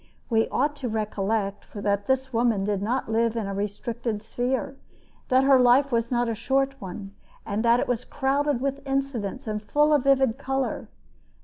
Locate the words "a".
3.45-3.53, 6.27-6.33